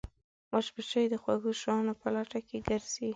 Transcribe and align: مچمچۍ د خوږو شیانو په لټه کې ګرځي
مچمچۍ 0.51 1.05
د 1.09 1.15
خوږو 1.21 1.51
شیانو 1.61 1.93
په 2.01 2.07
لټه 2.15 2.39
کې 2.47 2.57
ګرځي 2.67 3.07